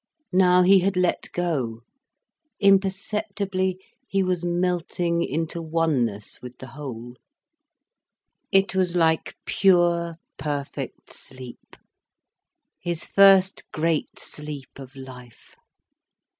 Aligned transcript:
Now 0.33 0.63
he 0.63 0.79
had 0.79 0.97
let 0.97 1.31
go, 1.31 1.81
imperceptibly 2.59 3.79
he 4.07 4.23
was 4.23 4.43
melting 4.43 5.21
into 5.23 5.61
oneness 5.61 6.41
with 6.41 6.57
the 6.57 6.69
whole. 6.73 7.17
It 8.51 8.73
was 8.73 8.95
like 8.95 9.35
pure, 9.45 10.17
perfect 10.39 11.13
sleep, 11.13 11.75
his 12.79 13.05
first 13.05 13.71
great 13.71 14.17
sleep 14.17 14.79
of 14.79 14.95
life. 14.95 15.55